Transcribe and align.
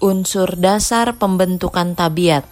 Unsur 0.00 0.56
dasar 0.56 1.12
pembentukan 1.20 1.92
tabiat 1.92 2.48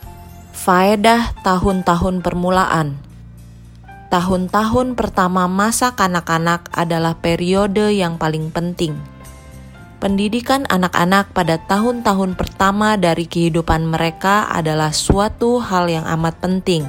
Faedah 0.52 1.33
tahun-tahun 1.41 2.21
permulaan 2.21 3.00
Tahun-tahun 4.12 4.93
pertama 4.93 5.48
masa 5.48 5.96
kanak-kanak 5.96 6.69
adalah 6.76 7.16
periode 7.16 7.96
yang 7.96 8.21
paling 8.21 8.53
penting. 8.53 9.00
Pendidikan 9.96 10.69
anak-anak 10.69 11.32
pada 11.32 11.56
tahun-tahun 11.56 12.37
pertama 12.37 13.00
dari 13.00 13.25
kehidupan 13.25 13.89
mereka 13.89 14.45
adalah 14.53 14.93
suatu 14.93 15.57
hal 15.57 15.89
yang 15.89 16.05
amat 16.05 16.37
penting. 16.45 16.85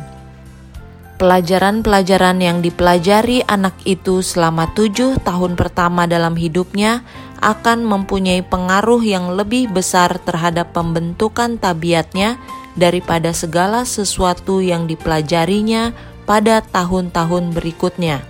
Pelajaran-pelajaran 1.20 2.40
yang 2.40 2.64
dipelajari 2.64 3.44
anak 3.44 3.76
itu 3.84 4.24
selama 4.24 4.72
tujuh 4.72 5.20
tahun 5.20 5.60
pertama 5.60 6.08
dalam 6.08 6.40
hidupnya 6.40 7.04
akan 7.44 7.84
mempunyai 7.84 8.40
pengaruh 8.40 9.04
yang 9.04 9.36
lebih 9.36 9.68
besar 9.68 10.16
terhadap 10.24 10.72
pembentukan 10.72 11.60
tabiatnya 11.60 12.40
daripada 12.80 13.36
segala 13.36 13.84
sesuatu 13.84 14.64
yang 14.64 14.88
dipelajarinya 14.88 15.92
pada 16.24 16.64
tahun-tahun 16.64 17.52
berikutnya. 17.52 18.24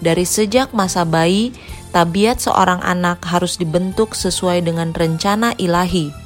Dari 0.00 0.24
sejak 0.24 0.72
masa 0.72 1.04
bayi, 1.04 1.52
tabiat 1.92 2.40
seorang 2.40 2.80
anak 2.80 3.20
harus 3.28 3.60
dibentuk 3.60 4.16
sesuai 4.16 4.64
dengan 4.64 4.96
rencana 4.96 5.52
ilahi. 5.60 6.19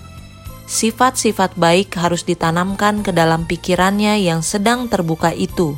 Sifat-sifat 0.64 1.60
baik 1.60 1.92
harus 2.00 2.24
ditanamkan 2.24 3.05
ke 3.05 3.12
dalam 3.12 3.45
pikirannya 3.45 4.16
yang 4.24 4.41
sedang 4.41 4.88
terbuka 4.88 5.28
itu. 5.36 5.77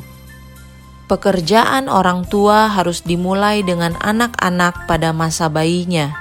Pekerjaan 1.11 1.91
orang 1.91 2.23
tua 2.27 2.71
harus 2.71 3.03
dimulai 3.03 3.63
dengan 3.63 3.95
anak-anak 3.99 4.87
pada 4.87 5.11
masa 5.11 5.47
bayinya, 5.51 6.15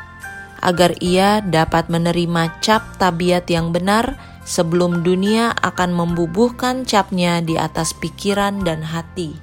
agar 0.62 0.98
ia 0.98 1.43
dapat 1.43 1.87
menerima 1.91 2.59
cap 2.62 2.98
tabiat 2.98 3.47
yang 3.51 3.71
benar 3.71 4.19
sebelum 4.47 5.02
dunia 5.02 5.55
akan 5.62 5.91
membubuhkan 5.91 6.87
capnya 6.87 7.43
di 7.43 7.59
atas 7.59 7.95
pikiran 7.95 8.62
dan 8.62 8.83
hati. 8.83 9.35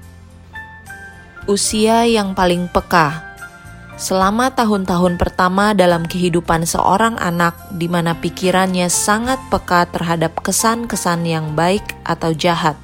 Usia 1.44 2.08
yang 2.08 2.32
paling 2.32 2.72
peka 2.72 3.33
Selama 3.94 4.50
tahun-tahun 4.50 5.16
pertama 5.16 5.70
dalam 5.70 6.02
kehidupan 6.02 6.66
seorang 6.66 7.14
anak, 7.22 7.54
di 7.74 7.86
mana 7.86 8.18
pikirannya 8.18 8.90
sangat 8.90 9.38
peka 9.54 9.86
terhadap 9.90 10.34
kesan-kesan 10.42 11.22
yang 11.22 11.54
baik 11.54 11.84
atau 12.02 12.34
jahat, 12.34 12.74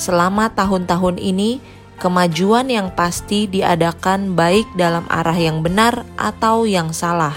Selama 0.00 0.48
tahun-tahun 0.48 1.20
ini, 1.20 1.60
kemajuan 2.00 2.72
yang 2.72 2.88
pasti 2.96 3.44
diadakan 3.44 4.32
baik 4.32 4.64
dalam 4.72 5.04
arah 5.12 5.36
yang 5.36 5.60
benar 5.60 6.08
atau 6.16 6.64
yang 6.64 6.96
salah. 6.96 7.36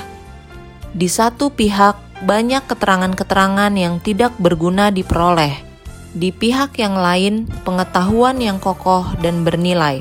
Di 0.96 1.12
satu 1.12 1.52
pihak, 1.52 2.24
banyak 2.24 2.64
keterangan-keterangan 2.64 3.76
yang 3.76 4.00
tidak 4.00 4.32
berguna 4.40 4.96
diperoleh. 4.96 5.60
Di 6.16 6.32
pihak 6.32 6.80
yang 6.80 6.96
lain, 6.96 7.52
pengetahuan 7.68 8.40
yang 8.40 8.64
kokoh 8.64 9.12
dan 9.20 9.44
bernilai. 9.44 10.00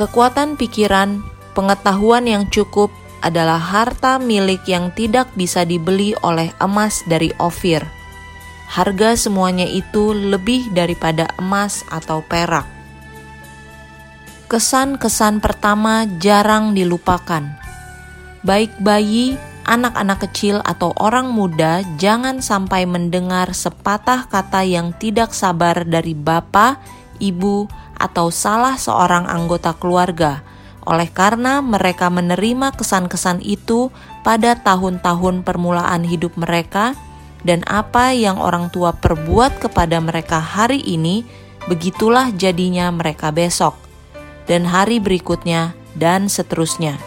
Kekuatan 0.00 0.56
pikiran, 0.56 1.20
pengetahuan 1.56 2.28
yang 2.28 2.44
cukup 2.52 2.92
adalah 3.24 3.56
harta 3.56 4.20
milik 4.20 4.68
yang 4.68 4.92
tidak 4.92 5.32
bisa 5.32 5.64
dibeli 5.64 6.12
oleh 6.20 6.52
emas 6.60 7.00
dari 7.08 7.32
Ofir 7.40 7.96
harga 8.66 9.14
semuanya 9.14 9.64
itu 9.64 10.10
lebih 10.10 10.74
daripada 10.74 11.30
emas 11.38 11.86
atau 11.88 12.20
perak. 12.26 12.66
Kesan-kesan 14.46 15.42
pertama 15.42 16.06
jarang 16.22 16.70
dilupakan. 16.74 17.42
Baik 18.46 18.70
bayi, 18.78 19.34
anak-anak 19.66 20.30
kecil, 20.30 20.62
atau 20.62 20.94
orang 21.02 21.34
muda 21.34 21.82
jangan 21.98 22.38
sampai 22.38 22.86
mendengar 22.86 23.50
sepatah 23.50 24.30
kata 24.30 24.62
yang 24.62 24.94
tidak 24.94 25.34
sabar 25.34 25.82
dari 25.82 26.14
bapak, 26.14 26.78
ibu, 27.18 27.66
atau 27.98 28.30
salah 28.30 28.78
seorang 28.78 29.26
anggota 29.26 29.74
keluarga, 29.74 30.46
oleh 30.86 31.10
karena 31.10 31.58
mereka 31.58 32.08
menerima 32.08 32.72
kesan-kesan 32.78 33.42
itu 33.42 33.90
pada 34.22 34.54
tahun-tahun 34.54 35.42
permulaan 35.42 36.06
hidup 36.06 36.38
mereka 36.38 36.94
dan 37.42 37.66
apa 37.66 38.14
yang 38.14 38.38
orang 38.38 38.70
tua 38.74 38.94
perbuat 38.94 39.62
kepada 39.62 40.02
mereka 40.02 40.42
hari 40.42 40.82
ini, 40.82 41.22
begitulah 41.70 42.34
jadinya 42.34 42.90
mereka 42.90 43.30
besok, 43.30 43.78
dan 44.50 44.66
hari 44.66 44.98
berikutnya, 44.98 45.74
dan 45.94 46.26
seterusnya. 46.26 46.98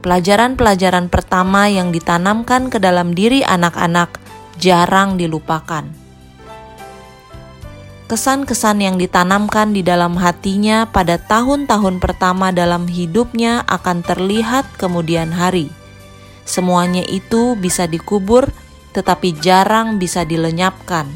Pelajaran-pelajaran 0.00 1.12
pertama 1.12 1.68
yang 1.68 1.92
ditanamkan 1.92 2.72
ke 2.72 2.80
dalam 2.80 3.12
diri 3.12 3.44
anak-anak 3.44 4.16
jarang 4.56 5.20
dilupakan. 5.20 5.99
Kesan-kesan 8.10 8.82
yang 8.82 8.98
ditanamkan 8.98 9.70
di 9.70 9.86
dalam 9.86 10.18
hatinya 10.18 10.82
pada 10.82 11.14
tahun-tahun 11.14 12.02
pertama 12.02 12.50
dalam 12.50 12.90
hidupnya 12.90 13.62
akan 13.70 14.02
terlihat 14.02 14.66
kemudian 14.74 15.30
hari. 15.30 15.70
Semuanya 16.42 17.06
itu 17.06 17.54
bisa 17.54 17.86
dikubur 17.86 18.50
tetapi 18.90 19.38
jarang 19.38 20.02
bisa 20.02 20.26
dilenyapkan. 20.26 21.06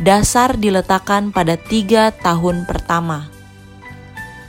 Dasar 0.00 0.56
diletakkan 0.56 1.28
pada 1.36 1.60
tiga 1.60 2.16
tahun 2.16 2.64
pertama. 2.64 3.28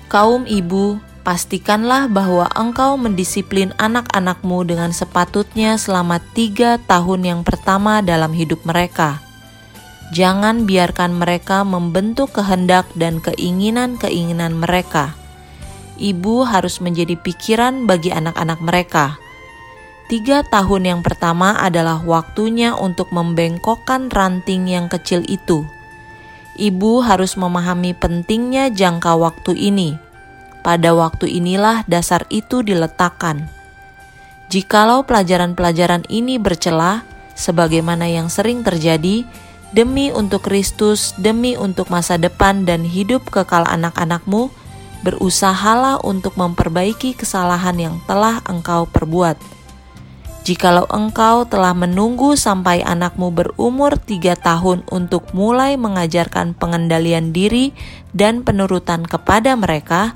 Kaum 0.08 0.48
ibu, 0.48 1.04
pastikanlah 1.28 2.08
bahwa 2.08 2.48
engkau 2.56 2.96
mendisiplin 2.96 3.76
anak-anakmu 3.76 4.64
dengan 4.64 4.96
sepatutnya 4.96 5.76
selama 5.76 6.24
tiga 6.32 6.80
tahun 6.88 7.28
yang 7.28 7.42
pertama 7.44 8.00
dalam 8.00 8.32
hidup 8.32 8.64
mereka. 8.64 9.27
Jangan 10.16 10.64
biarkan 10.64 11.20
mereka 11.20 11.68
membentuk 11.68 12.32
kehendak 12.36 12.88
dan 12.96 13.20
keinginan-keinginan 13.20 14.56
mereka. 14.56 15.16
Ibu 16.00 16.48
harus 16.48 16.80
menjadi 16.80 17.18
pikiran 17.20 17.90
bagi 17.90 18.14
anak-anak 18.14 18.62
mereka 18.64 19.18
Tiga 20.08 20.40
tahun 20.40 20.88
yang 20.88 21.02
pertama 21.04 21.60
adalah 21.60 22.00
waktunya 22.00 22.72
untuk 22.72 23.12
membengkokkan 23.12 24.08
ranting 24.08 24.64
yang 24.64 24.88
kecil 24.88 25.20
itu. 25.28 25.68
Ibu 26.56 27.04
harus 27.04 27.36
memahami 27.36 27.92
pentingnya 27.92 28.72
jangka 28.72 29.20
waktu 29.20 29.52
ini. 29.60 30.00
Pada 30.64 30.96
waktu 30.96 31.28
inilah 31.28 31.84
dasar 31.92 32.24
itu 32.32 32.64
diletakkan. 32.64 33.52
Jikalau 34.48 35.04
pelajaran-pelajaran 35.04 36.08
ini 36.08 36.40
bercelah, 36.40 37.04
sebagaimana 37.36 38.08
yang 38.08 38.32
sering 38.32 38.64
terjadi, 38.64 39.28
demi 39.72 40.14
untuk 40.14 40.46
Kristus, 40.46 41.16
demi 41.18 41.58
untuk 41.58 41.90
masa 41.92 42.16
depan 42.16 42.64
dan 42.64 42.86
hidup 42.88 43.28
kekal 43.28 43.68
anak-anakmu, 43.68 44.52
berusahalah 45.02 46.04
untuk 46.04 46.36
memperbaiki 46.36 47.16
kesalahan 47.16 47.78
yang 47.78 47.96
telah 48.06 48.42
engkau 48.50 48.90
perbuat 48.90 49.58
Jikalau 50.48 50.88
engkau 50.88 51.44
telah 51.44 51.76
menunggu 51.76 52.40
sampai 52.40 52.80
anakmu 52.80 53.36
berumur 53.36 54.00
tiga 54.00 54.32
tahun 54.40 54.80
untuk 54.88 55.36
mulai 55.36 55.76
mengajarkan 55.76 56.56
pengendalian 56.56 57.36
diri 57.36 57.76
dan 58.16 58.48
penurutan 58.48 59.04
kepada 59.04 59.60
mereka, 59.60 60.16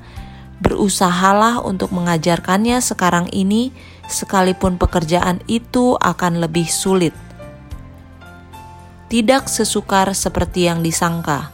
berusahalah 0.64 1.60
untuk 1.60 1.92
mengajarkannya 1.92 2.80
sekarang 2.80 3.28
ini, 3.28 3.76
sekalipun 4.08 4.80
pekerjaan 4.80 5.44
itu 5.52 6.00
akan 6.00 6.40
lebih 6.40 6.64
sulit. 6.64 7.12
Tidak 9.12 9.44
sesukar 9.44 10.08
seperti 10.16 10.72
yang 10.72 10.80
disangka 10.80 11.52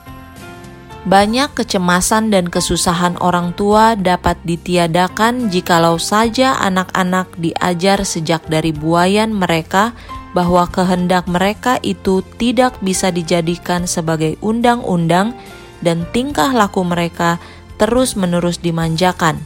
banyak 1.09 1.57
kecemasan 1.57 2.29
dan 2.29 2.53
kesusahan 2.53 3.17
orang 3.25 3.57
tua 3.57 3.97
dapat 3.97 4.37
ditiadakan 4.45 5.49
jikalau 5.49 5.97
saja 5.97 6.53
anak-anak 6.61 7.33
diajar 7.41 8.05
sejak 8.05 8.45
dari 8.51 8.77
buayan 8.77 9.33
mereka 9.33 9.97
bahwa 10.37 10.69
kehendak 10.69 11.25
mereka 11.25 11.81
itu 11.81 12.21
tidak 12.37 12.77
bisa 12.85 13.09
dijadikan 13.09 13.89
sebagai 13.89 14.37
undang-undang 14.45 15.33
dan 15.81 16.05
tingkah 16.13 16.53
laku 16.53 16.85
mereka 16.85 17.41
terus-menerus 17.81 18.61
dimanjakan. 18.61 19.41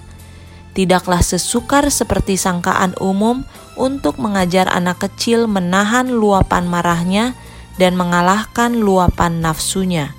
Tidaklah 0.74 1.22
sesukar 1.22 1.92
seperti 1.94 2.40
sangkaan 2.40 2.96
umum 2.98 3.46
untuk 3.78 4.18
mengajar 4.18 4.66
anak 4.66 5.04
kecil 5.04 5.46
menahan 5.46 6.10
luapan 6.10 6.66
marahnya 6.66 7.38
dan 7.80 7.96
mengalahkan 7.96 8.76
luapan 8.76 9.40
nafsunya 9.40 10.12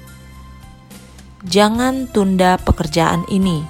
jangan 1.43 2.07
tunda 2.07 2.55
pekerjaan 2.59 3.27
ini. 3.27 3.63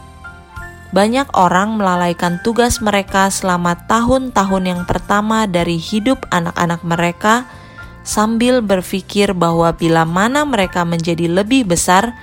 Banyak 0.93 1.33
orang 1.33 1.81
melalaikan 1.81 2.37
tugas 2.45 2.77
mereka 2.77 3.25
selama 3.33 3.73
tahun-tahun 3.89 4.63
yang 4.69 4.81
pertama 4.85 5.49
dari 5.49 5.81
hidup 5.81 6.29
anak-anak 6.29 6.85
mereka, 6.85 7.49
sambil 8.05 8.61
berpikir 8.61 9.33
bahwa 9.33 9.73
bila 9.73 10.05
mana 10.05 10.45
mereka 10.45 10.85
menjadi 10.85 11.25
lebih 11.25 11.65
besar, 11.65 12.13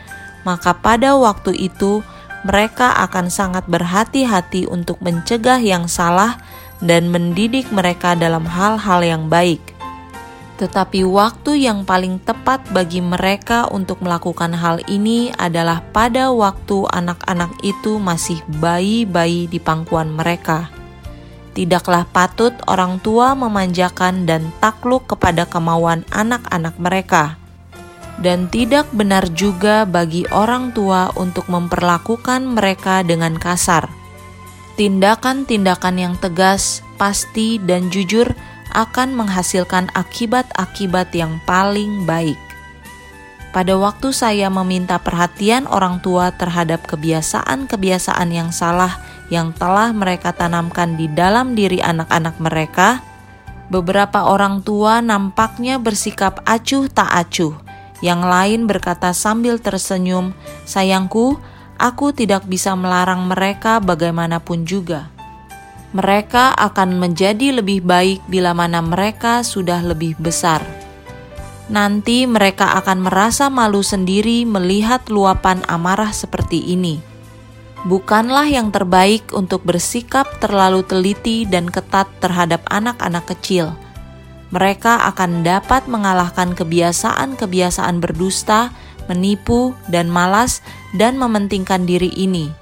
maka 0.47 0.71
pada 0.71 1.19
waktu 1.19 1.51
itu 1.59 2.07
mereka 2.47 2.95
akan 3.11 3.27
sangat 3.27 3.67
berhati-hati 3.67 4.71
untuk 4.71 5.03
mencegah 5.03 5.59
yang 5.59 5.91
salah 5.91 6.39
dan 6.79 7.11
mendidik 7.11 7.69
mereka 7.75 8.15
dalam 8.15 8.47
hal-hal 8.47 9.03
yang 9.03 9.27
baik. 9.27 9.80
Tetapi 10.61 11.09
waktu 11.09 11.65
yang 11.65 11.89
paling 11.89 12.21
tepat 12.21 12.61
bagi 12.69 13.01
mereka 13.01 13.65
untuk 13.73 14.05
melakukan 14.05 14.53
hal 14.53 14.85
ini 14.93 15.33
adalah 15.41 15.81
pada 15.81 16.29
waktu 16.29 16.85
anak-anak 16.85 17.49
itu 17.65 17.97
masih 17.97 18.45
bayi-bayi 18.61 19.49
di 19.49 19.57
pangkuan 19.57 20.13
mereka. 20.13 20.69
Tidaklah 21.57 22.05
patut 22.13 22.53
orang 22.69 23.01
tua 23.01 23.33
memanjakan 23.33 24.29
dan 24.29 24.53
takluk 24.61 25.09
kepada 25.09 25.49
kemauan 25.49 26.05
anak-anak 26.13 26.77
mereka, 26.77 27.41
dan 28.21 28.47
tidak 28.53 28.85
benar 28.93 29.33
juga 29.33 29.89
bagi 29.89 30.29
orang 30.29 30.77
tua 30.77 31.09
untuk 31.17 31.49
memperlakukan 31.49 32.45
mereka 32.45 33.01
dengan 33.01 33.35
kasar. 33.41 33.89
Tindakan-tindakan 34.77 35.97
yang 35.97 36.15
tegas, 36.21 36.85
pasti, 37.01 37.57
dan 37.59 37.89
jujur 37.89 38.31
akan 38.73 39.15
menghasilkan 39.15 39.91
akibat-akibat 39.93 41.13
yang 41.15 41.39
paling 41.45 42.07
baik. 42.09 42.39
Pada 43.51 43.75
waktu 43.75 44.15
saya 44.15 44.47
meminta 44.47 45.03
perhatian 45.03 45.67
orang 45.67 45.99
tua 45.99 46.31
terhadap 46.31 46.87
kebiasaan-kebiasaan 46.87 48.31
yang 48.31 48.55
salah 48.55 49.03
yang 49.27 49.51
telah 49.51 49.91
mereka 49.91 50.31
tanamkan 50.31 50.95
di 50.95 51.11
dalam 51.11 51.59
diri 51.59 51.83
anak-anak 51.83 52.39
mereka, 52.39 53.03
beberapa 53.67 54.27
orang 54.27 54.63
tua 54.63 55.03
nampaknya 55.03 55.79
bersikap 55.83 56.43
acuh 56.47 56.87
tak 56.91 57.11
acuh. 57.11 57.55
Yang 58.03 58.21
lain 58.23 58.61
berkata 58.71 59.11
sambil 59.11 59.59
tersenyum, 59.59 60.35
"Sayangku, 60.67 61.39
aku 61.75 62.15
tidak 62.15 62.47
bisa 62.47 62.75
melarang 62.79 63.27
mereka 63.27 63.79
bagaimanapun 63.83 64.63
juga." 64.63 65.11
Mereka 65.91 66.55
akan 66.55 67.03
menjadi 67.03 67.59
lebih 67.59 67.83
baik 67.83 68.23
bila 68.31 68.55
mana 68.55 68.79
mereka 68.79 69.43
sudah 69.43 69.83
lebih 69.83 70.15
besar. 70.23 70.63
Nanti 71.71 72.27
mereka 72.27 72.79
akan 72.83 73.07
merasa 73.07 73.51
malu 73.51 73.83
sendiri 73.83 74.47
melihat 74.47 75.07
luapan 75.11 75.63
amarah 75.67 76.11
seperti 76.15 76.63
ini. 76.75 77.03
Bukanlah 77.87 78.47
yang 78.47 78.71
terbaik 78.71 79.35
untuk 79.35 79.67
bersikap 79.67 80.27
terlalu 80.39 80.87
teliti 80.87 81.47
dan 81.47 81.67
ketat 81.67 82.07
terhadap 82.23 82.63
anak-anak 82.71 83.27
kecil. 83.27 83.75
Mereka 84.51 85.11
akan 85.15 85.47
dapat 85.47 85.87
mengalahkan 85.87 86.59
kebiasaan-kebiasaan 86.59 88.03
berdusta, 88.03 88.75
menipu, 89.07 89.79
dan 89.87 90.11
malas, 90.11 90.59
dan 90.99 91.17
mementingkan 91.19 91.87
diri 91.87 92.11
ini 92.19 92.60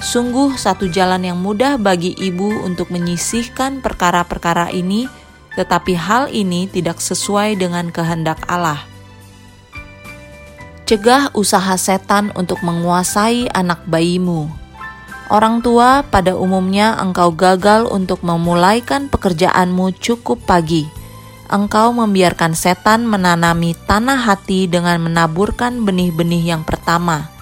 Sungguh 0.00 0.56
satu 0.56 0.88
jalan 0.88 1.28
yang 1.28 1.36
mudah 1.36 1.76
bagi 1.76 2.16
ibu 2.16 2.64
untuk 2.64 2.88
menyisihkan 2.88 3.84
perkara-perkara 3.84 4.72
ini, 4.72 5.04
tetapi 5.60 5.92
hal 5.92 6.32
ini 6.32 6.64
tidak 6.72 7.04
sesuai 7.04 7.60
dengan 7.60 7.92
kehendak 7.92 8.40
Allah. 8.48 8.80
Cegah 10.88 11.36
usaha 11.36 11.76
setan 11.76 12.32
untuk 12.32 12.64
menguasai 12.64 13.52
anak 13.52 13.84
bayimu. 13.84 14.48
Orang 15.28 15.60
tua, 15.60 16.00
pada 16.08 16.32
umumnya 16.32 16.96
engkau 16.96 17.30
gagal 17.30 17.84
untuk 17.86 18.24
memulaikan 18.24 19.12
pekerjaanmu 19.12 20.00
cukup 20.00 20.40
pagi. 20.48 20.88
Engkau 21.52 21.92
membiarkan 21.92 22.56
setan 22.56 23.04
menanami 23.04 23.76
tanah 23.84 24.16
hati 24.26 24.64
dengan 24.64 24.96
menaburkan 25.04 25.84
benih-benih 25.84 26.56
yang 26.56 26.64
pertama 26.64 27.39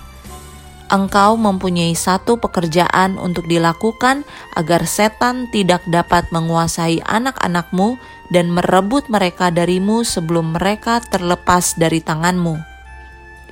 engkau 0.89 1.37
mempunyai 1.37 1.93
satu 1.93 2.41
pekerjaan 2.41 3.21
untuk 3.21 3.45
dilakukan 3.45 4.25
agar 4.57 4.89
setan 4.89 5.49
tidak 5.53 5.85
dapat 5.85 6.29
menguasai 6.33 7.05
anak-anakmu 7.05 8.01
dan 8.33 8.53
merebut 8.53 9.09
mereka 9.13 9.53
darimu 9.53 10.05
sebelum 10.05 10.57
mereka 10.57 11.01
terlepas 11.05 11.77
dari 11.77 12.01
tanganmu. 12.01 12.61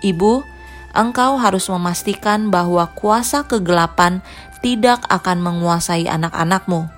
Ibu, 0.00 0.44
engkau 0.96 1.36
harus 1.40 1.68
memastikan 1.68 2.48
bahwa 2.48 2.88
kuasa 2.96 3.44
kegelapan 3.44 4.24
tidak 4.64 5.04
akan 5.12 5.40
menguasai 5.44 6.08
anak-anakmu. 6.08 6.88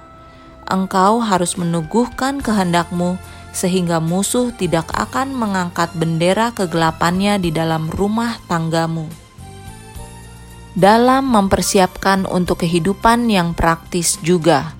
Engkau 0.70 1.19
harus 1.23 1.58
meneguhkan 1.58 2.38
kehendakmu 2.38 3.19
sehingga 3.50 3.99
musuh 3.99 4.55
tidak 4.55 4.87
akan 4.94 5.35
mengangkat 5.35 5.90
bendera 5.96 6.55
kegelapannya 6.55 7.40
di 7.40 7.50
dalam 7.50 7.88
rumah 7.90 8.37
tanggamu 8.46 9.27
dalam 10.78 11.26
mempersiapkan 11.26 12.22
untuk 12.30 12.62
kehidupan 12.62 13.26
yang 13.26 13.50
praktis 13.50 14.14
juga. 14.22 14.78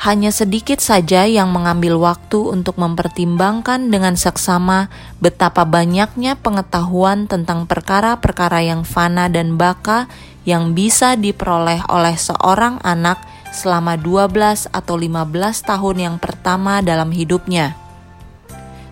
Hanya 0.00 0.32
sedikit 0.32 0.80
saja 0.80 1.28
yang 1.28 1.52
mengambil 1.52 1.96
waktu 2.00 2.40
untuk 2.40 2.76
mempertimbangkan 2.80 3.92
dengan 3.92 4.16
seksama 4.16 4.92
betapa 5.20 5.64
banyaknya 5.68 6.36
pengetahuan 6.40 7.28
tentang 7.28 7.64
perkara-perkara 7.68 8.64
yang 8.64 8.84
fana 8.84 9.28
dan 9.28 9.60
baka 9.60 10.08
yang 10.48 10.72
bisa 10.72 11.20
diperoleh 11.20 11.84
oleh 11.92 12.16
seorang 12.16 12.80
anak 12.80 13.20
selama 13.52 14.00
12 14.00 14.72
atau 14.72 14.96
15 14.96 15.68
tahun 15.68 15.96
yang 15.96 16.16
pertama 16.16 16.80
dalam 16.80 17.12
hidupnya. 17.12 17.76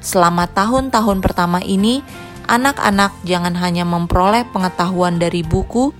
Selama 0.04 0.44
tahun-tahun 0.44 1.18
pertama 1.24 1.64
ini, 1.64 2.04
anak-anak 2.48 3.12
jangan 3.22 3.54
hanya 3.60 3.84
memperoleh 3.84 4.48
pengetahuan 4.48 5.20
dari 5.20 5.44
buku, 5.44 5.92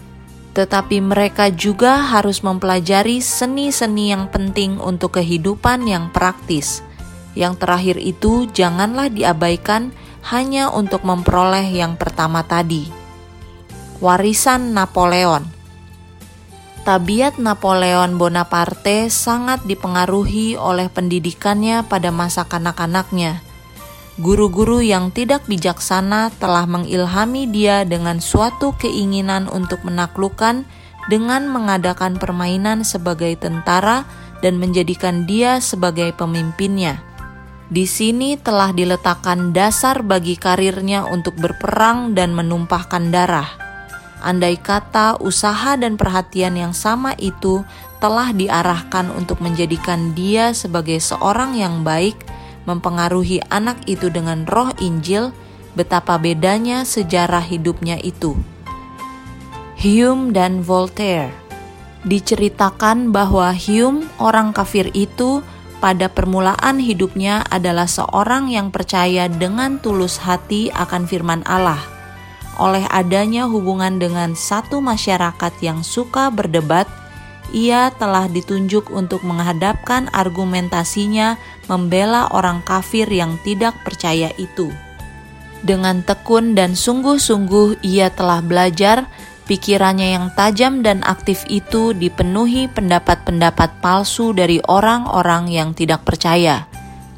tetapi 0.56 0.98
mereka 1.04 1.52
juga 1.52 2.02
harus 2.02 2.42
mempelajari 2.42 3.22
seni-seni 3.22 4.10
yang 4.10 4.26
penting 4.32 4.80
untuk 4.80 5.20
kehidupan 5.20 5.86
yang 5.86 6.10
praktis. 6.10 6.82
Yang 7.38 7.62
terakhir 7.62 7.96
itu, 8.02 8.50
janganlah 8.50 9.12
diabaikan 9.12 9.94
hanya 10.34 10.72
untuk 10.72 11.06
memperoleh 11.06 11.68
yang 11.70 11.94
pertama 11.94 12.42
tadi. 12.42 12.90
Warisan 14.02 14.74
Napoleon 14.74 15.46
Tabiat 16.82 17.36
Napoleon 17.36 18.16
Bonaparte 18.16 19.12
sangat 19.12 19.60
dipengaruhi 19.68 20.56
oleh 20.56 20.88
pendidikannya 20.88 21.84
pada 21.84 22.08
masa 22.08 22.48
kanak-kanaknya 22.48 23.47
Guru-guru 24.18 24.82
yang 24.82 25.14
tidak 25.14 25.46
bijaksana 25.46 26.34
telah 26.42 26.66
mengilhami 26.66 27.46
dia 27.46 27.86
dengan 27.86 28.18
suatu 28.18 28.74
keinginan 28.74 29.46
untuk 29.46 29.86
menaklukkan 29.86 30.66
dengan 31.06 31.46
mengadakan 31.46 32.18
permainan 32.18 32.82
sebagai 32.82 33.38
tentara 33.38 34.02
dan 34.42 34.58
menjadikan 34.58 35.22
dia 35.22 35.62
sebagai 35.62 36.10
pemimpinnya. 36.18 36.98
Di 37.70 37.86
sini 37.86 38.34
telah 38.34 38.74
diletakkan 38.74 39.54
dasar 39.54 40.02
bagi 40.02 40.34
karirnya 40.34 41.06
untuk 41.06 41.38
berperang 41.38 42.18
dan 42.18 42.34
menumpahkan 42.34 43.14
darah. 43.14 43.46
Andai 44.18 44.58
kata 44.58 45.22
usaha 45.22 45.78
dan 45.78 45.94
perhatian 45.94 46.58
yang 46.58 46.74
sama 46.74 47.14
itu 47.22 47.62
telah 48.02 48.34
diarahkan 48.34 49.14
untuk 49.14 49.38
menjadikan 49.38 50.10
dia 50.18 50.50
sebagai 50.50 50.98
seorang 50.98 51.54
yang 51.54 51.86
baik, 51.86 52.18
mempengaruhi 52.68 53.40
anak 53.48 53.88
itu 53.88 54.12
dengan 54.12 54.44
roh 54.44 54.68
Injil, 54.76 55.32
betapa 55.72 56.20
bedanya 56.20 56.84
sejarah 56.84 57.40
hidupnya 57.40 57.96
itu. 58.04 58.36
Hume 59.80 60.36
dan 60.36 60.60
Voltaire 60.60 61.32
diceritakan 62.04 63.10
bahwa 63.10 63.50
Hume, 63.56 64.06
orang 64.20 64.52
kafir 64.52 64.92
itu, 64.94 65.40
pada 65.78 66.10
permulaan 66.10 66.82
hidupnya 66.82 67.46
adalah 67.46 67.86
seorang 67.86 68.50
yang 68.50 68.74
percaya 68.74 69.30
dengan 69.30 69.78
tulus 69.78 70.18
hati 70.18 70.74
akan 70.74 71.06
firman 71.06 71.46
Allah. 71.46 71.78
Oleh 72.58 72.82
adanya 72.90 73.46
hubungan 73.46 74.02
dengan 74.02 74.34
satu 74.34 74.82
masyarakat 74.82 75.54
yang 75.62 75.86
suka 75.86 76.34
berdebat, 76.34 76.90
ia 77.52 77.90
telah 77.96 78.28
ditunjuk 78.28 78.92
untuk 78.92 79.24
menghadapkan 79.24 80.08
argumentasinya 80.12 81.40
membela 81.68 82.28
orang 82.32 82.60
kafir 82.64 83.08
yang 83.08 83.36
tidak 83.44 83.76
percaya 83.84 84.32
itu. 84.36 84.72
Dengan 85.58 86.06
tekun 86.06 86.54
dan 86.54 86.78
sungguh-sungguh 86.78 87.82
ia 87.82 88.14
telah 88.14 88.38
belajar, 88.38 89.10
pikirannya 89.50 90.14
yang 90.14 90.26
tajam 90.36 90.86
dan 90.86 91.02
aktif 91.02 91.42
itu 91.50 91.96
dipenuhi 91.96 92.70
pendapat-pendapat 92.70 93.82
palsu 93.82 94.30
dari 94.36 94.62
orang-orang 94.68 95.50
yang 95.50 95.74
tidak 95.74 96.06
percaya. 96.06 96.68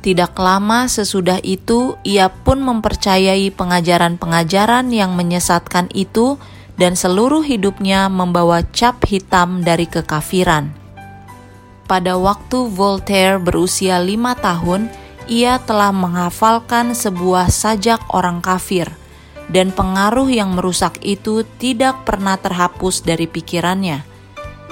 Tidak 0.00 0.32
lama 0.40 0.88
sesudah 0.88 1.44
itu, 1.44 2.00
ia 2.08 2.32
pun 2.32 2.64
mempercayai 2.64 3.52
pengajaran-pengajaran 3.52 4.88
yang 4.88 5.12
menyesatkan 5.12 5.92
itu 5.92 6.40
dan 6.80 6.96
seluruh 6.96 7.44
hidupnya 7.44 8.08
membawa 8.08 8.64
cap 8.72 9.04
hitam 9.04 9.60
dari 9.60 9.84
kekafiran. 9.84 10.72
Pada 11.84 12.16
waktu 12.16 12.72
Voltaire 12.72 13.36
berusia 13.36 14.00
lima 14.00 14.32
tahun, 14.32 14.88
ia 15.28 15.60
telah 15.60 15.92
menghafalkan 15.92 16.96
sebuah 16.96 17.52
sajak 17.52 18.00
orang 18.16 18.40
kafir, 18.40 18.88
dan 19.52 19.76
pengaruh 19.76 20.32
yang 20.32 20.56
merusak 20.56 20.96
itu 21.04 21.44
tidak 21.60 22.08
pernah 22.08 22.40
terhapus 22.40 23.04
dari 23.04 23.28
pikirannya. 23.28 24.08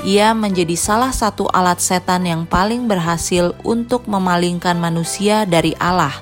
ia 0.06 0.30
menjadi 0.30 0.78
salah 0.78 1.10
satu 1.10 1.50
alat 1.50 1.82
setan 1.82 2.22
yang 2.22 2.46
paling 2.46 2.86
berhasil 2.86 3.50
untuk 3.66 4.06
memalingkan 4.06 4.78
manusia 4.78 5.42
dari 5.42 5.74
Allah. 5.82 6.14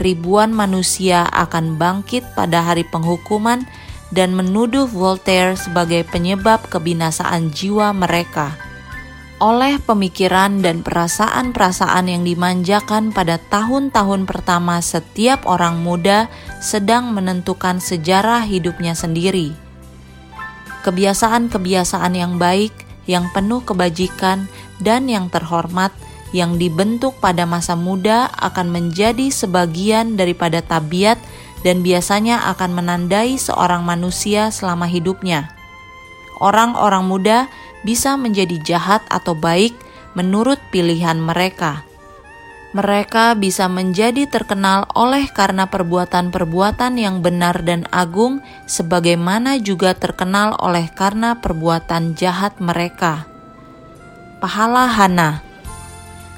Ribuan 0.00 0.52
manusia 0.52 1.28
akan 1.28 1.76
bangkit 1.76 2.24
pada 2.36 2.64
hari 2.64 2.88
penghukuman 2.88 3.68
dan 4.14 4.34
menuduh 4.34 4.86
Voltaire 4.86 5.58
sebagai 5.58 6.06
penyebab 6.06 6.66
kebinasaan 6.70 7.50
jiwa 7.50 7.90
mereka 7.90 8.66
oleh 9.36 9.76
pemikiran 9.84 10.64
dan 10.64 10.80
perasaan-perasaan 10.80 12.08
yang 12.08 12.24
dimanjakan 12.24 13.12
pada 13.12 13.36
tahun-tahun 13.36 14.24
pertama 14.24 14.80
setiap 14.80 15.44
orang 15.44 15.84
muda 15.84 16.32
sedang 16.64 17.12
menentukan 17.12 17.76
sejarah 17.76 18.48
hidupnya 18.48 18.96
sendiri. 18.96 19.52
Kebiasaan-kebiasaan 20.88 22.16
yang 22.16 22.40
baik, 22.40 22.72
yang 23.04 23.28
penuh 23.36 23.60
kebajikan, 23.60 24.48
dan 24.80 25.04
yang 25.04 25.28
terhormat 25.28 25.92
yang 26.34 26.56
dibentuk 26.56 27.16
pada 27.22 27.46
masa 27.46 27.78
muda 27.78 28.28
akan 28.40 28.72
menjadi 28.72 29.30
sebagian 29.30 30.18
daripada 30.18 30.60
tabiat 30.60 31.20
dan 31.64 31.80
biasanya 31.80 32.52
akan 32.56 32.76
menandai 32.76 33.38
seorang 33.40 33.84
manusia 33.84 34.50
selama 34.50 34.88
hidupnya. 34.88 35.52
Orang-orang 36.42 37.04
muda 37.08 37.38
bisa 37.86 38.18
menjadi 38.20 38.60
jahat 38.60 39.00
atau 39.08 39.32
baik 39.32 39.72
menurut 40.12 40.60
pilihan 40.68 41.16
mereka. 41.16 41.86
Mereka 42.76 43.40
bisa 43.40 43.72
menjadi 43.72 44.28
terkenal 44.28 44.84
oleh 44.92 45.24
karena 45.32 45.64
perbuatan-perbuatan 45.64 47.00
yang 47.00 47.24
benar 47.24 47.64
dan 47.64 47.88
agung, 47.88 48.44
sebagaimana 48.68 49.56
juga 49.56 49.96
terkenal 49.96 50.60
oleh 50.60 50.92
karena 50.92 51.40
perbuatan 51.40 52.12
jahat 52.20 52.60
mereka. 52.60 53.24
Pahala 54.44 54.92
Hana 54.92 55.46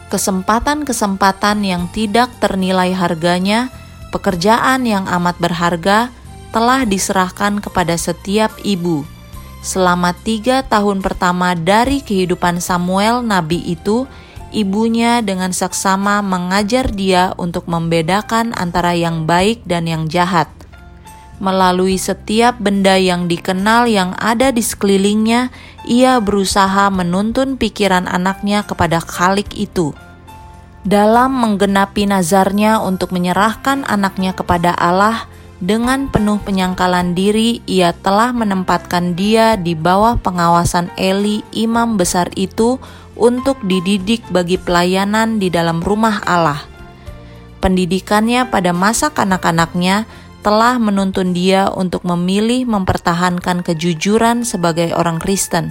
kesempatan-kesempatan 0.09 1.63
yang 1.63 1.87
tidak 1.93 2.33
ternilai 2.41 2.97
harganya, 2.97 3.69
pekerjaan 4.11 4.85
yang 4.89 5.05
amat 5.07 5.37
berharga, 5.41 6.09
telah 6.51 6.89
diserahkan 6.89 7.61
kepada 7.61 7.95
setiap 8.01 8.51
ibu 8.65 9.05
Selama 9.59 10.15
tiga 10.15 10.63
tahun 10.63 11.03
pertama 11.03 11.59
dari 11.59 11.99
kehidupan 11.99 12.63
Samuel, 12.63 13.27
nabi 13.27 13.59
itu, 13.67 14.07
ibunya 14.55 15.19
dengan 15.19 15.51
seksama 15.51 16.23
mengajar 16.23 16.89
dia 16.95 17.35
untuk 17.35 17.67
membedakan 17.67 18.55
antara 18.55 18.95
yang 18.95 19.27
baik 19.27 19.67
dan 19.67 19.91
yang 19.91 20.07
jahat. 20.07 20.47
Melalui 21.39 22.01
setiap 22.01 22.59
benda 22.59 22.99
yang 22.99 23.31
dikenal 23.31 23.87
yang 23.87 24.15
ada 24.19 24.51
di 24.51 24.63
sekelilingnya, 24.63 25.55
ia 25.87 26.19
berusaha 26.19 26.91
menuntun 26.91 27.55
pikiran 27.55 28.11
anaknya 28.11 28.67
kepada 28.67 28.99
Khalik 28.99 29.55
itu. 29.55 29.95
Dalam 30.89 31.37
menggenapi 31.37 32.09
nazarnya 32.09 32.81
untuk 32.81 33.13
menyerahkan 33.13 33.85
anaknya 33.85 34.33
kepada 34.33 34.73
Allah, 34.73 35.29
dengan 35.61 36.09
penuh 36.09 36.41
penyangkalan 36.41 37.13
diri, 37.13 37.61
ia 37.69 37.93
telah 37.93 38.33
menempatkan 38.33 39.13
dia 39.13 39.61
di 39.61 39.77
bawah 39.77 40.17
pengawasan 40.17 40.89
Eli, 40.97 41.45
imam 41.53 42.01
besar 42.01 42.33
itu, 42.41 42.81
untuk 43.21 43.61
dididik 43.69 44.25
bagi 44.33 44.57
pelayanan 44.57 45.37
di 45.37 45.53
dalam 45.53 45.85
rumah 45.85 46.25
Allah. 46.25 46.65
Pendidikannya 47.61 48.49
pada 48.49 48.73
masa 48.73 49.13
kanak-kanaknya 49.13 50.09
telah 50.41 50.81
menuntun 50.81 51.37
dia 51.37 51.69
untuk 51.69 52.01
memilih 52.09 52.65
mempertahankan 52.65 53.61
kejujuran 53.61 54.41
sebagai 54.41 54.97
orang 54.97 55.21
Kristen. 55.21 55.69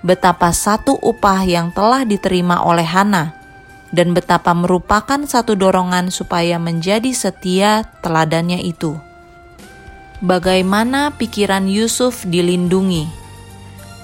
Betapa 0.00 0.48
satu 0.56 0.96
upah 0.96 1.44
yang 1.44 1.76
telah 1.76 2.08
diterima 2.08 2.64
oleh 2.64 2.88
Hana 2.88 3.39
dan 3.90 4.14
betapa 4.14 4.54
merupakan 4.54 5.18
satu 5.26 5.58
dorongan 5.58 6.14
supaya 6.14 6.58
menjadi 6.58 7.10
setia 7.10 7.86
teladannya 8.02 8.62
itu. 8.62 8.98
Bagaimana 10.20 11.16
pikiran 11.16 11.64
Yusuf 11.64 12.28
dilindungi? 12.28 13.08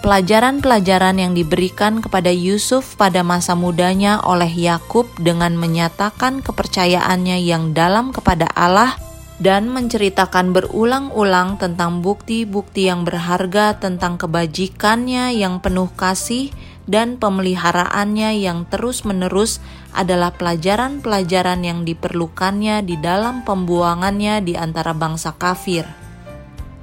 Pelajaran-pelajaran 0.01 1.19
yang 1.19 1.33
diberikan 1.35 1.99
kepada 1.99 2.31
Yusuf 2.31 2.95
pada 2.95 3.27
masa 3.27 3.59
mudanya 3.59 4.23
oleh 4.23 4.49
Yakub 4.49 5.11
dengan 5.19 5.59
menyatakan 5.59 6.47
kepercayaannya 6.47 7.43
yang 7.43 7.75
dalam 7.75 8.15
kepada 8.15 8.47
Allah 8.55 8.95
dan 9.37 9.69
menceritakan 9.69 10.57
berulang-ulang 10.57 11.61
tentang 11.61 12.01
bukti-bukti 12.01 12.89
yang 12.89 13.05
berharga 13.05 13.77
tentang 13.77 14.17
kebajikannya 14.17 15.37
yang 15.37 15.61
penuh 15.61 15.93
kasih 15.93 16.49
dan 16.87 17.19
pemeliharaannya 17.19 18.39
yang 18.41 18.65
terus-menerus 18.71 19.59
adalah 19.91 20.31
pelajaran-pelajaran 20.35 21.67
yang 21.67 21.83
diperlukannya 21.83 22.87
di 22.87 22.97
dalam 23.03 23.43
pembuangannya 23.43 24.41
di 24.43 24.55
antara 24.55 24.95
bangsa 24.95 25.35
kafir. 25.35 25.85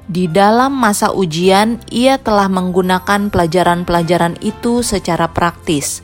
Di 0.04 0.28
dalam 0.28 0.76
masa 0.76 1.16
ujian, 1.16 1.80
ia 1.88 2.20
telah 2.20 2.52
menggunakan 2.52 3.32
pelajaran-pelajaran 3.32 4.36
itu 4.44 4.84
secara 4.84 5.32
praktis. 5.32 6.04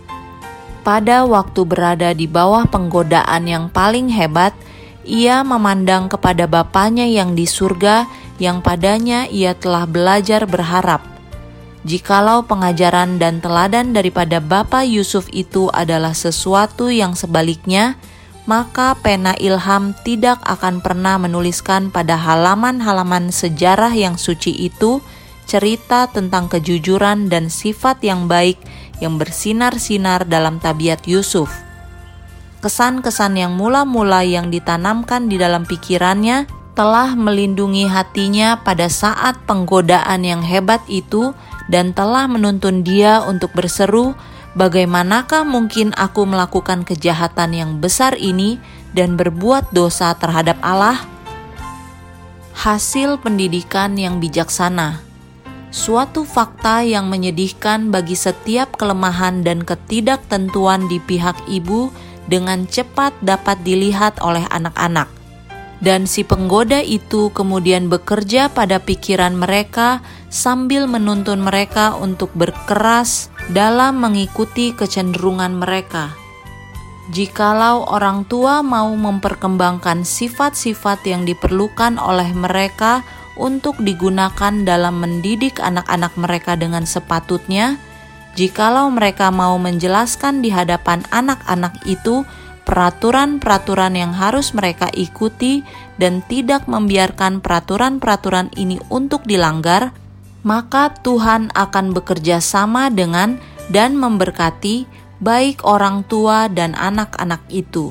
Pada 0.88 1.28
waktu 1.28 1.68
berada 1.68 2.16
di 2.16 2.24
bawah 2.24 2.64
penggodaan 2.72 3.44
yang 3.44 3.68
paling 3.68 4.08
hebat, 4.08 4.56
ia 5.04 5.44
memandang 5.44 6.08
kepada 6.08 6.48
Bapaknya 6.48 7.04
yang 7.12 7.36
di 7.36 7.44
surga, 7.44 8.08
yang 8.40 8.64
padanya 8.64 9.28
ia 9.28 9.52
telah 9.52 9.84
belajar 9.84 10.48
berharap 10.48 11.19
Jikalau 11.88 12.44
pengajaran 12.44 13.24
dan 13.24 13.40
teladan 13.40 13.96
daripada 13.96 14.44
Bapa 14.44 14.84
Yusuf 14.84 15.32
itu 15.32 15.72
adalah 15.72 16.12
sesuatu 16.12 16.92
yang 16.92 17.16
sebaliknya, 17.16 17.96
maka 18.44 19.00
pena 19.00 19.32
ilham 19.40 19.96
tidak 20.04 20.44
akan 20.44 20.84
pernah 20.84 21.16
menuliskan 21.16 21.88
pada 21.88 22.20
halaman-halaman 22.20 23.32
sejarah 23.32 23.96
yang 23.96 24.20
suci 24.20 24.52
itu 24.52 25.00
cerita 25.48 26.12
tentang 26.12 26.52
kejujuran 26.52 27.32
dan 27.32 27.48
sifat 27.48 28.04
yang 28.04 28.28
baik 28.28 28.60
yang 29.00 29.16
bersinar-sinar 29.16 30.28
dalam 30.28 30.60
tabiat 30.60 31.08
Yusuf. 31.08 31.48
Kesan-kesan 32.60 33.40
yang 33.40 33.56
mula-mula 33.56 34.28
yang 34.28 34.52
ditanamkan 34.52 35.32
di 35.32 35.40
dalam 35.40 35.64
pikirannya 35.64 36.44
telah 36.76 37.16
melindungi 37.16 37.88
hatinya 37.88 38.60
pada 38.60 38.92
saat 38.92 39.40
penggodaan 39.48 40.28
yang 40.28 40.44
hebat 40.44 40.84
itu 40.92 41.32
dan 41.70 41.94
telah 41.94 42.26
menuntun 42.26 42.82
dia 42.82 43.22
untuk 43.24 43.54
berseru, 43.54 44.18
"Bagaimanakah 44.58 45.46
mungkin 45.46 45.94
aku 45.94 46.26
melakukan 46.26 46.82
kejahatan 46.82 47.54
yang 47.54 47.72
besar 47.78 48.18
ini 48.18 48.58
dan 48.98 49.16
berbuat 49.16 49.70
dosa 49.70 50.18
terhadap 50.18 50.58
Allah?" 50.66 50.98
Hasil 52.58 53.22
pendidikan 53.24 53.96
yang 53.96 54.20
bijaksana, 54.20 55.00
suatu 55.72 56.28
fakta 56.28 56.84
yang 56.84 57.08
menyedihkan 57.08 57.94
bagi 57.94 58.18
setiap 58.18 58.76
kelemahan 58.76 59.46
dan 59.46 59.64
ketidaktentuan 59.64 60.90
di 60.92 61.00
pihak 61.00 61.38
ibu 61.48 61.94
dengan 62.28 62.68
cepat 62.68 63.16
dapat 63.24 63.64
dilihat 63.64 64.20
oleh 64.20 64.44
anak-anak 64.52 65.19
dan 65.80 66.04
si 66.04 66.28
penggoda 66.28 66.84
itu 66.84 67.32
kemudian 67.32 67.88
bekerja 67.88 68.52
pada 68.52 68.84
pikiran 68.84 69.36
mereka 69.36 70.04
sambil 70.28 70.86
menuntun 70.86 71.40
mereka 71.40 71.96
untuk 71.96 72.30
berkeras 72.36 73.32
dalam 73.52 74.04
mengikuti 74.04 74.76
kecenderungan 74.76 75.56
mereka. 75.56 76.12
Jikalau 77.10 77.90
orang 77.90 78.22
tua 78.30 78.62
mau 78.62 78.94
memperkembangkan 78.94 80.06
sifat-sifat 80.06 81.02
yang 81.10 81.26
diperlukan 81.26 81.98
oleh 81.98 82.30
mereka 82.38 83.02
untuk 83.34 83.82
digunakan 83.82 84.54
dalam 84.62 85.02
mendidik 85.02 85.58
anak-anak 85.58 86.14
mereka 86.20 86.54
dengan 86.54 86.86
sepatutnya, 86.86 87.82
jikalau 88.38 88.94
mereka 88.94 89.34
mau 89.34 89.58
menjelaskan 89.58 90.46
di 90.46 90.54
hadapan 90.54 91.02
anak-anak 91.10 91.82
itu 91.90 92.28
peraturan-peraturan 92.70 93.98
yang 93.98 94.14
harus 94.14 94.54
mereka 94.54 94.94
ikuti 94.94 95.66
dan 95.98 96.22
tidak 96.30 96.70
membiarkan 96.70 97.42
peraturan-peraturan 97.42 98.54
ini 98.54 98.78
untuk 98.94 99.26
dilanggar, 99.26 99.90
maka 100.46 100.94
Tuhan 101.02 101.50
akan 101.58 101.98
bekerja 101.98 102.38
sama 102.38 102.94
dengan 102.94 103.42
dan 103.74 103.98
memberkati 103.98 104.86
baik 105.18 105.66
orang 105.66 106.06
tua 106.06 106.46
dan 106.46 106.78
anak-anak 106.78 107.42
itu. 107.50 107.90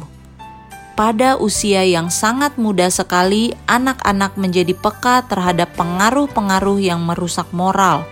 Pada 0.94 1.34
usia 1.42 1.82
yang 1.82 2.06
sangat 2.06 2.54
muda 2.54 2.86
sekali, 2.86 3.58
anak-anak 3.66 4.38
menjadi 4.38 4.78
peka 4.78 5.26
terhadap 5.26 5.74
pengaruh-pengaruh 5.74 6.78
yang 6.78 7.02
merusak 7.02 7.50
moral 7.50 8.06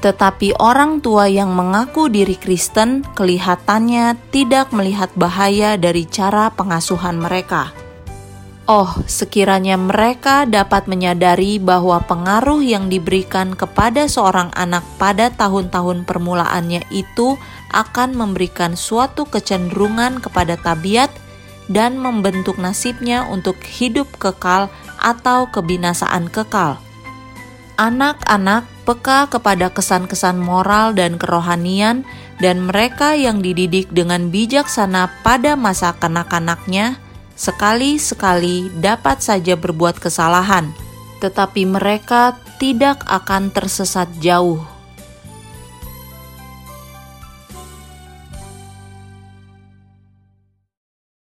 tetapi 0.00 0.56
orang 0.56 1.04
tua 1.04 1.28
yang 1.28 1.52
mengaku 1.52 2.08
diri 2.08 2.36
Kristen 2.36 3.04
kelihatannya 3.12 4.16
tidak 4.32 4.72
melihat 4.72 5.12
bahaya 5.12 5.76
dari 5.76 6.08
cara 6.08 6.48
pengasuhan 6.52 7.20
mereka. 7.20 7.72
Oh, 8.70 8.86
sekiranya 9.10 9.74
mereka 9.74 10.46
dapat 10.46 10.86
menyadari 10.86 11.58
bahwa 11.58 11.98
pengaruh 12.06 12.62
yang 12.62 12.86
diberikan 12.86 13.58
kepada 13.58 14.06
seorang 14.06 14.54
anak 14.54 14.86
pada 14.94 15.26
tahun-tahun 15.34 16.06
permulaannya 16.06 16.86
itu 16.94 17.34
akan 17.74 18.14
memberikan 18.14 18.78
suatu 18.78 19.26
kecenderungan 19.26 20.22
kepada 20.22 20.54
tabiat 20.54 21.10
dan 21.66 21.98
membentuk 21.98 22.62
nasibnya 22.62 23.26
untuk 23.26 23.58
hidup 23.58 24.06
kekal 24.22 24.70
atau 25.02 25.50
kebinasaan 25.50 26.30
kekal. 26.30 26.78
Anak-anak 27.80 28.68
peka 28.84 29.32
kepada 29.32 29.72
kesan-kesan 29.72 30.36
moral 30.36 30.92
dan 30.92 31.16
kerohanian, 31.16 32.04
dan 32.36 32.68
mereka 32.68 33.16
yang 33.16 33.40
dididik 33.40 33.88
dengan 33.88 34.28
bijaksana 34.28 35.08
pada 35.24 35.56
masa 35.56 35.96
kanak-kanaknya 35.96 37.00
sekali-sekali 37.40 38.68
dapat 38.84 39.24
saja 39.24 39.56
berbuat 39.56 39.96
kesalahan, 39.96 40.68
tetapi 41.24 41.64
mereka 41.64 42.36
tidak 42.60 43.00
akan 43.08 43.48
tersesat 43.48 44.12
jauh 44.20 44.60